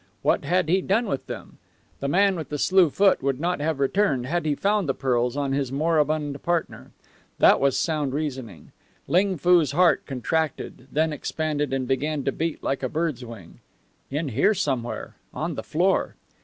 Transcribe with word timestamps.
What 0.23 0.45
had 0.45 0.67
he 0.67 0.81
done 0.81 1.05
with 1.05 1.27
them? 1.27 1.59
The 1.99 2.07
man 2.07 2.35
with 2.35 2.49
the 2.49 2.57
slue 2.57 2.89
foot 2.89 3.21
would 3.21 3.39
not 3.39 3.59
have 3.61 3.79
returned 3.79 4.25
had 4.25 4.47
he 4.47 4.55
found 4.55 4.89
the 4.89 4.95
pearls 4.95 5.37
on 5.37 5.51
his 5.53 5.71
moribund 5.71 6.41
partner. 6.41 6.89
That 7.37 7.59
was 7.59 7.77
sound 7.77 8.11
reasoning. 8.15 8.71
Ling 9.07 9.37
Foo's 9.37 9.73
heart 9.73 10.07
contracted, 10.07 10.87
then 10.91 11.13
expanded 11.13 11.71
and 11.71 11.87
began 11.87 12.23
to 12.23 12.31
beat 12.31 12.63
like 12.63 12.81
a 12.81 12.89
bird's 12.89 13.23
wing. 13.23 13.59
In 14.09 14.29
here 14.29 14.55
somewhere 14.55 15.17
on 15.35 15.53
the 15.53 15.61
floor! 15.61 16.15